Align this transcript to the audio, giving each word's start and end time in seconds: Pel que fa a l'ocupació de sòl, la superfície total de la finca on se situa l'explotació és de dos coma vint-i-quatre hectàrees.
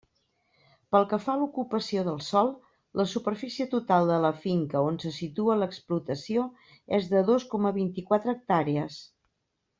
Pel 0.93 1.03
que 1.09 1.17
fa 1.25 1.33
a 1.33 1.39
l'ocupació 1.41 2.05
de 2.07 2.15
sòl, 2.27 2.49
la 3.01 3.05
superfície 3.11 3.67
total 3.75 4.09
de 4.13 4.17
la 4.25 4.33
finca 4.47 4.83
on 4.87 4.99
se 5.05 5.13
situa 5.19 5.59
l'explotació 5.61 6.47
és 7.01 7.13
de 7.15 7.25
dos 7.31 7.47
coma 7.53 7.75
vint-i-quatre 7.79 8.37
hectàrees. 8.37 8.99